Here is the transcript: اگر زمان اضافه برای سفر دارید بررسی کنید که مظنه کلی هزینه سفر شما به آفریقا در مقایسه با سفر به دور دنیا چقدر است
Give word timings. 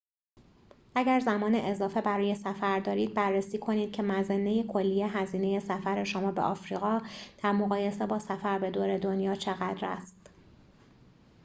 اگر 0.95 1.19
زمان 1.19 1.55
اضافه 1.55 2.01
برای 2.01 2.35
سفر 2.35 2.79
دارید 2.79 3.13
بررسی 3.13 3.57
کنید 3.57 3.91
که 3.91 4.01
مظنه 4.03 4.63
کلی 4.63 5.03
هزینه 5.03 5.59
سفر 5.59 6.03
شما 6.03 6.31
به 6.31 6.41
آفریقا 6.41 7.01
در 7.43 7.51
مقایسه 7.51 8.05
با 8.05 8.19
سفر 8.19 8.59
به 8.59 8.71
دور 8.71 8.97
دنیا 8.97 9.35
چقدر 9.35 9.85
است 9.87 10.29